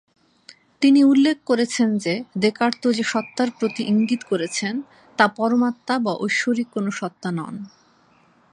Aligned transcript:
তিনি 0.81 0.99
উল্লেখ 1.03 1.37
করেছেন 1.45 1.89
যে 1.97 2.13
দেকার্ত 2.37 2.83
যে 2.91 3.03
সত্তার 3.03 3.49
প্রতি 3.59 3.81
ইঙ্গিত 3.83 4.21
করেছেন 4.23 4.73
তা 5.17 5.25
পরমাত্মা 5.27 5.95
বা 5.99 6.13
ঐশ্বরিক 6.19 6.67
কোনো 6.71 6.89
সত্তা 6.91 7.29
নন। 7.31 7.55